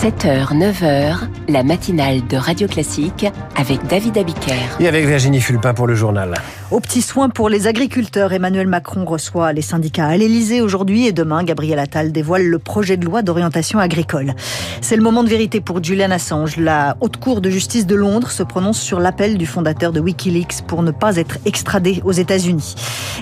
[0.00, 4.54] 7h, 9h, la matinale de Radio Classique avec David Abiker.
[4.80, 6.32] Et avec Virginie Fulpin pour le journal.
[6.70, 11.12] Au petit soin pour les agriculteurs, Emmanuel Macron reçoit les syndicats à l'Elysée aujourd'hui et
[11.12, 14.32] demain, Gabriel Attal dévoile le projet de loi d'orientation agricole.
[14.80, 16.56] C'est le moment de vérité pour Julian Assange.
[16.56, 20.62] La Haute Cour de justice de Londres se prononce sur l'appel du fondateur de Wikileaks
[20.66, 22.74] pour ne pas être extradé aux États-Unis.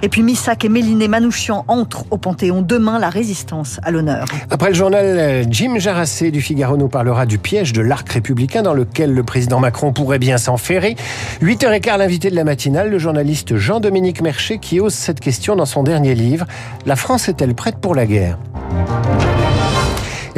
[0.02, 4.26] Et puis Missak et Méliné Manouchian entrent au Panthéon demain, la résistance à l'honneur.
[4.50, 8.74] Après le journal, Jim Jarassé du Figaro nous parlera du piège de l'arc républicain dans
[8.74, 10.96] lequel le président Macron pourrait bien s'enferrer.
[11.42, 15.82] 8h15, l'invité de la matinale, le journaliste Jean-Dominique Mercher qui ose cette question dans son
[15.82, 16.46] dernier livre.
[16.86, 18.38] La France est-elle prête pour la guerre?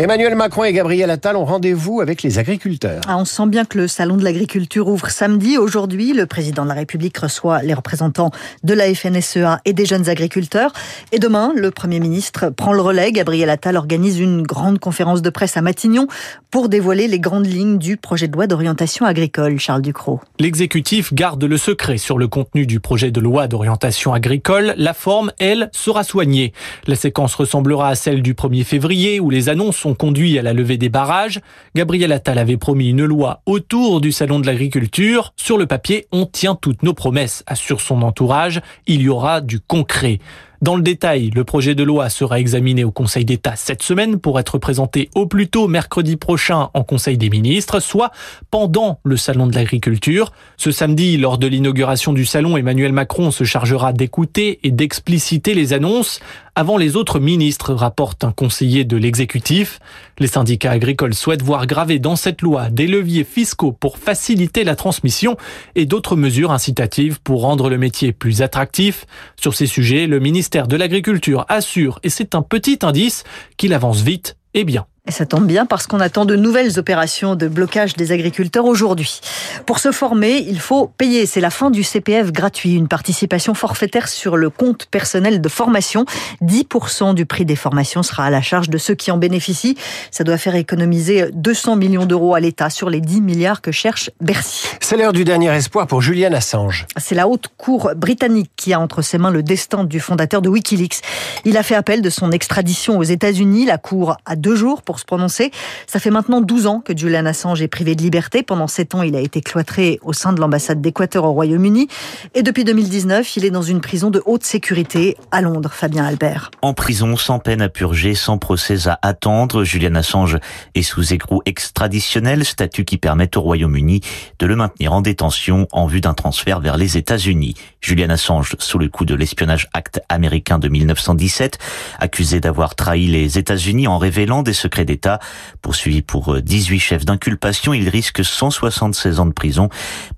[0.01, 3.03] Emmanuel Macron et Gabriel Attal ont rendez-vous avec les agriculteurs.
[3.07, 5.59] Ah, on sent bien que le salon de l'agriculture ouvre samedi.
[5.59, 8.31] Aujourd'hui, le président de la République reçoit les représentants
[8.65, 10.73] de la FNSEA et des jeunes agriculteurs.
[11.13, 13.13] Et demain, le Premier ministre prend le relais.
[13.13, 16.07] Gabriel Attal organise une grande conférence de presse à Matignon
[16.51, 19.59] pour dévoiler les grandes lignes du projet de loi d'orientation agricole.
[19.59, 20.23] Charles Ducrot.
[20.39, 24.73] L'exécutif garde le secret sur le contenu du projet de loi d'orientation agricole.
[24.79, 26.55] La forme, elle, sera soignée.
[26.87, 30.52] La séquence ressemblera à celle du 1er février où les annonces sont conduit à la
[30.52, 31.41] levée des barrages.
[31.74, 35.33] Gabriel Attal avait promis une loi autour du salon de l'agriculture.
[35.36, 38.61] Sur le papier, on tient toutes nos promesses, assure son entourage.
[38.86, 40.18] Il y aura du concret.
[40.62, 44.39] Dans le détail, le projet de loi sera examiné au Conseil d'État cette semaine pour
[44.39, 48.11] être présenté au plus tôt mercredi prochain en Conseil des ministres, soit
[48.50, 50.33] pendant le Salon de l'agriculture.
[50.58, 55.72] Ce samedi, lors de l'inauguration du salon, Emmanuel Macron se chargera d'écouter et d'expliciter les
[55.72, 56.20] annonces
[56.56, 59.78] avant les autres ministres, rapporte un conseiller de l'exécutif.
[60.21, 64.77] Les syndicats agricoles souhaitent voir graver dans cette loi des leviers fiscaux pour faciliter la
[64.77, 65.39] transmission
[65.75, 69.07] et d'autres mesures incitatives pour rendre le métier plus attractif.
[69.41, 73.25] Sur ces sujets, le ministère de l'Agriculture assure, et c'est un petit indice,
[73.57, 74.87] qu'il avance vite et bien.
[75.11, 79.20] Et ça tombe bien parce qu'on attend de nouvelles opérations de blocage des agriculteurs aujourd'hui.
[79.67, 81.27] Pour se former, il faut payer.
[81.27, 86.05] C'est la fin du CPF gratuit, une participation forfaitaire sur le compte personnel de formation.
[86.45, 89.74] 10% du prix des formations sera à la charge de ceux qui en bénéficient.
[90.12, 94.11] Ça doit faire économiser 200 millions d'euros à l'État sur les 10 milliards que cherche
[94.20, 94.68] Bercy.
[94.79, 96.86] C'est l'heure du dernier espoir pour Julian Assange.
[96.98, 100.48] C'est la haute cour britannique qui a entre ses mains le destin du fondateur de
[100.48, 101.01] Wikileaks.
[101.45, 103.67] Il a fait appel de son extradition aux États-Unis.
[103.67, 105.50] La cour a deux jours pour se prononcer.
[105.86, 108.42] Ça fait maintenant 12 ans que Julian Assange est privé de liberté.
[108.42, 111.88] Pendant 7 ans, il a été cloîtré au sein de l'ambassade d'Équateur au Royaume-Uni.
[112.34, 115.70] Et depuis 2019, il est dans une prison de haute sécurité à Londres.
[115.72, 116.50] Fabien Albert.
[116.62, 120.38] En prison, sans peine à purger, sans procès à attendre, Julian Assange
[120.74, 124.00] est sous écrou extraditionnel, statut qui permet au Royaume-Uni
[124.38, 127.55] de le maintenir en détention en vue d'un transfert vers les États-Unis.
[127.80, 131.58] Julian Assange, sous le coup de l'espionnage acte américain de 1917,
[131.99, 135.20] accusé d'avoir trahi les États-Unis en révélant des secrets d'État.
[135.62, 139.69] Poursuivi pour 18 euh, chefs d'inculpation, il risque 176 ans de prison,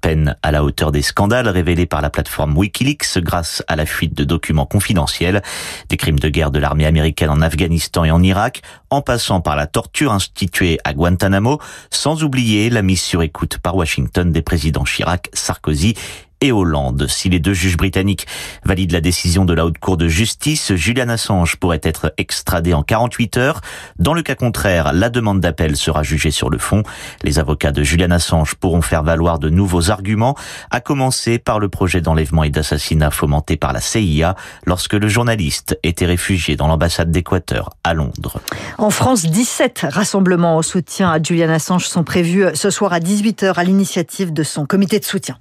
[0.00, 4.14] peine à la hauteur des scandales révélés par la plateforme Wikileaks grâce à la fuite
[4.14, 5.42] de documents confidentiels,
[5.88, 9.56] des crimes de guerre de l'armée américaine en Afghanistan et en Irak, en passant par
[9.56, 14.84] la torture instituée à Guantanamo, sans oublier la mise sur écoute par Washington des présidents
[14.84, 15.94] Chirac, Sarkozy
[16.42, 17.06] et Hollande.
[17.08, 18.26] Si les deux juges britanniques
[18.64, 22.82] valident la décision de la Haute Cour de justice, Julian Assange pourrait être extradé en
[22.82, 23.60] 48 heures.
[23.98, 26.82] Dans le cas contraire, la demande d'appel sera jugée sur le fond.
[27.22, 30.36] Les avocats de Julian Assange pourront faire valoir de nouveaux arguments,
[30.72, 34.34] à commencer par le projet d'enlèvement et d'assassinat fomenté par la CIA
[34.66, 38.40] lorsque le journaliste était réfugié dans l'ambassade d'Équateur à Londres.
[38.78, 43.54] En France, 17 rassemblements au soutien à Julian Assange sont prévus ce soir à 18h
[43.54, 45.38] à l'initiative de son comité de soutien.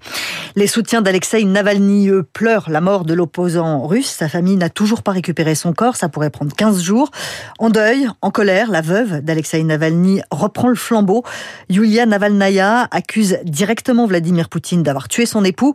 [0.55, 4.09] Les soutiens d'Alexei Navalny pleure la mort de l'opposant russe.
[4.09, 5.95] Sa famille n'a toujours pas récupéré son corps.
[5.95, 7.11] Ça pourrait prendre 15 jours.
[7.59, 11.23] En deuil, en colère, la veuve d'Alexei Navalny reprend le flambeau.
[11.69, 15.73] Yulia Navalnaya accuse directement Vladimir Poutine d'avoir tué son époux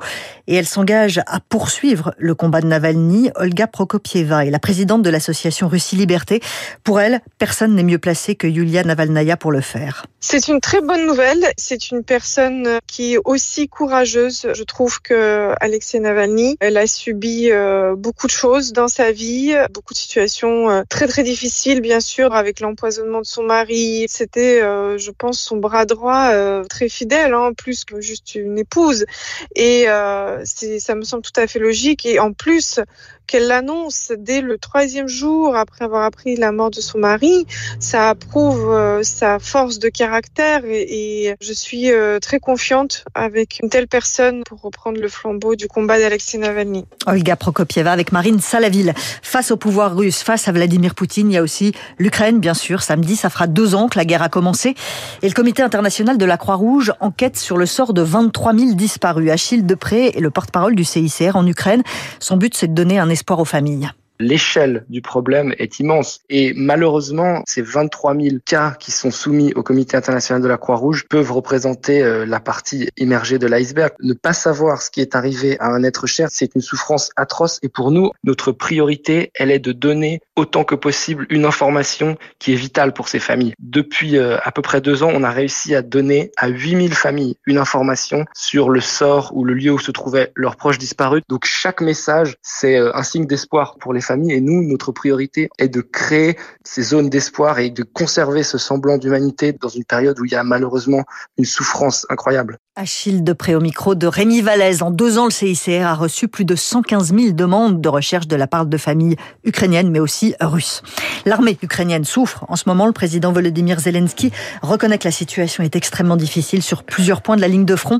[0.48, 3.30] et elle s'engage à poursuivre le combat de Navalny.
[3.36, 6.42] Olga Prokopieva est la présidente de l'association Russie Liberté.
[6.84, 10.04] Pour elle, personne n'est mieux placé que Yulia Navalnaya pour le faire.
[10.20, 11.44] C'est une très bonne nouvelle.
[11.56, 16.56] C'est une personne qui est aussi courageuse, je trouve, que Alexei Navalny.
[16.60, 21.06] Elle a subi euh, beaucoup de choses dans sa vie, beaucoup de situations euh, très
[21.06, 24.06] très difficiles, bien sûr, avec l'empoisonnement de son mari.
[24.08, 26.32] C'était, euh, je pense, son bras droit
[26.68, 29.06] très fidèle, hein, plus que juste une épouse.
[29.54, 32.04] Et ça me semble tout à fait logique.
[32.06, 32.80] Et en plus,
[33.26, 37.46] Qu'elle l'annonce dès le troisième jour après avoir appris la mort de son mari,
[37.80, 43.68] ça prouve euh, sa force de caractère et, je suis euh, très confiante avec une
[43.68, 46.84] telle personne pour reprendre le flambeau du combat d'Alexei Navalny.
[47.06, 48.94] Olga Prokopieva avec Marine Salaville.
[49.22, 52.82] Face au pouvoir russe, face à Vladimir Poutine, il y a aussi l'Ukraine, bien sûr.
[52.82, 54.74] Samedi, ça fera deux ans que la guerre a commencé
[55.22, 59.30] et le Comité international de la Croix-Rouge enquête sur le sort de 23 000 disparus.
[59.30, 61.82] Achille Depré est le porte-parole du CICR en Ukraine.
[62.20, 63.90] Son but, c'est de donner un espoir aux familles.
[64.18, 69.62] L'échelle du problème est immense et malheureusement, ces 23 000 cas qui sont soumis au
[69.62, 73.92] Comité international de la Croix-Rouge peuvent représenter euh, la partie immergée de l'iceberg.
[74.00, 77.58] Ne pas savoir ce qui est arrivé à un être cher, c'est une souffrance atroce
[77.62, 82.52] et pour nous, notre priorité, elle est de donner autant que possible une information qui
[82.52, 83.54] est vitale pour ces familles.
[83.58, 87.36] Depuis euh, à peu près deux ans, on a réussi à donner à 8000 familles
[87.46, 91.22] une information sur le sort ou le lieu où se trouvaient leurs proches disparus.
[91.28, 95.68] Donc chaque message, c'est euh, un signe d'espoir pour les Et nous, notre priorité est
[95.68, 100.24] de créer ces zones d'espoir et de conserver ce semblant d'humanité dans une période où
[100.24, 101.04] il y a malheureusement
[101.38, 102.58] une souffrance incroyable.
[102.78, 104.82] Achille Depré au micro de Rémi Vallès.
[104.82, 108.36] En deux ans, le CICR a reçu plus de 115 000 demandes de recherche de
[108.36, 110.82] la part de familles ukrainiennes, mais aussi russes.
[111.24, 112.44] L'armée ukrainienne souffre.
[112.48, 114.30] En ce moment, le président Volodymyr Zelensky
[114.60, 117.98] reconnaît que la situation est extrêmement difficile sur plusieurs points de la ligne de front.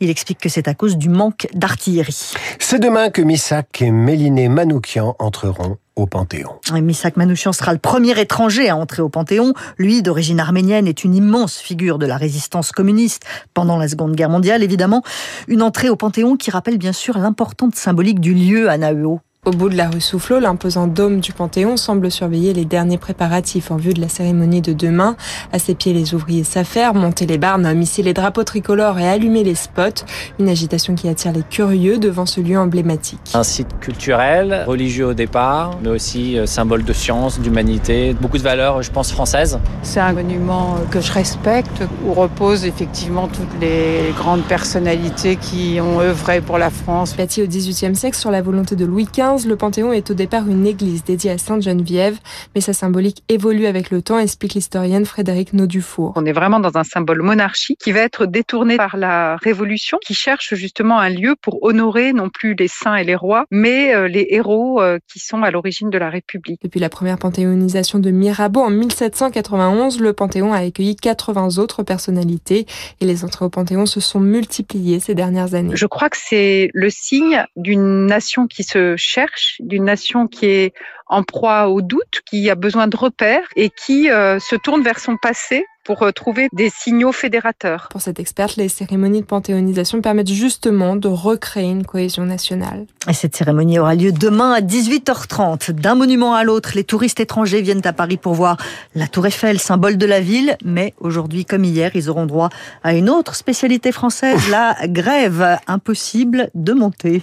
[0.00, 2.34] Il explique que c'est à cause du manque d'artillerie.
[2.58, 6.60] C'est demain que Misak et Méliné Manoukian entreront au Panthéon.
[6.72, 9.52] Misak Manouchian sera le premier étranger à entrer au Panthéon.
[9.78, 13.24] Lui, d'origine arménienne, est une immense figure de la résistance communiste
[13.54, 15.02] pendant la Seconde Guerre mondiale, évidemment.
[15.48, 19.20] Une entrée au Panthéon qui rappelle bien sûr l'importante symbolique du lieu à Naëo.
[19.48, 23.70] Au bout de la rue Soufflot, l'imposant dôme du Panthéon semble surveiller les derniers préparatifs
[23.70, 25.16] en vue de la cérémonie de demain.
[25.54, 29.44] À ses pieds, les ouvriers s'affairent, monter les barres, hisser les drapeaux tricolores et allumer
[29.44, 30.04] les spots.
[30.38, 33.20] Une agitation qui attire les curieux devant ce lieu emblématique.
[33.32, 38.42] Un site culturel, religieux au départ, mais aussi euh, symbole de science, d'humanité, beaucoup de
[38.42, 39.58] valeurs, je pense, françaises.
[39.82, 46.02] C'est un monument que je respecte, où reposent effectivement toutes les grandes personnalités qui ont
[46.02, 47.16] œuvré pour la France.
[47.16, 50.48] Bâti au XVIIIe siècle sur la volonté de Louis XV, le Panthéon est au départ
[50.48, 52.18] une église dédiée à Sainte Geneviève,
[52.54, 56.12] mais sa symbolique évolue avec le temps, explique l'historienne Frédéric Naudufour.
[56.16, 60.14] On est vraiment dans un symbole monarchique qui va être détourné par la Révolution, qui
[60.14, 64.08] cherche justement un lieu pour honorer non plus les saints et les rois, mais euh,
[64.08, 66.60] les héros euh, qui sont à l'origine de la République.
[66.62, 72.66] Depuis la première panthéonisation de Mirabeau en 1791, le Panthéon a accueilli 80 autres personnalités
[73.00, 75.76] et les entrées au Panthéon se sont multipliées ces dernières années.
[75.76, 79.17] Je crois que c'est le signe d'une nation qui se cherche
[79.60, 80.74] d'une nation qui est
[81.08, 84.98] en proie au doute, qui a besoin de repères et qui euh, se tourne vers
[84.98, 87.88] son passé pour euh, trouver des signaux fédérateurs.
[87.90, 92.84] Pour cette experte, les cérémonies de panthéonisation permettent justement de recréer une cohésion nationale.
[93.08, 95.72] Et cette cérémonie aura lieu demain à 18h30.
[95.72, 98.58] D'un monument à l'autre, les touristes étrangers viennent à Paris pour voir
[98.94, 100.58] la Tour Eiffel, symbole de la ville.
[100.62, 102.50] Mais aujourd'hui, comme hier, ils auront droit
[102.84, 105.56] à une autre spécialité française, la grève.
[105.68, 107.22] Impossible de monter.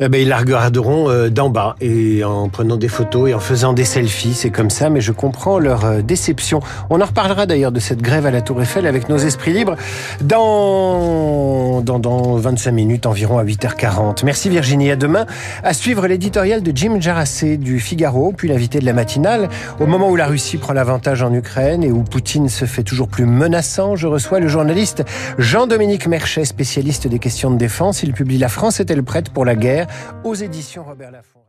[0.00, 3.40] Eh ben, ils la regarderont euh, d'en bas et en prenant des photos et en
[3.40, 4.34] faisant des selfies.
[4.34, 6.60] C'est comme ça, mais je comprends leur euh, déception.
[6.90, 9.76] On en reparlera d'ailleurs de cette grève à la Tour Eiffel avec nos esprits libres
[10.22, 14.24] dans, dans, dans 25 minutes environ à 8h40.
[14.24, 14.90] Merci Virginie.
[14.90, 15.26] À demain.
[15.62, 19.48] À suivre l'éditorial de Jim Jarassé du Figaro, puis l'invité de la matinale.
[19.78, 23.08] Au moment où la Russie prend l'avantage en Ukraine et où Poutine se fait toujours
[23.08, 25.04] plus menaçant, je reçois le journaliste
[25.38, 28.02] Jean-Dominique Merchet, spécialiste des questions de défense.
[28.02, 29.86] Il publie La France est-elle prête pour la guerre
[30.24, 31.42] aux éditions Robert Laffont.